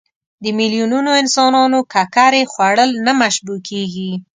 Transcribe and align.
د 0.43 0.45
میلیونونو 0.57 1.09
انسانانو 1.21 1.79
ککرې 1.93 2.43
خوړل 2.51 2.91
نه 3.05 3.11
مشبوع 3.21 3.59
کېږي. 3.69 4.11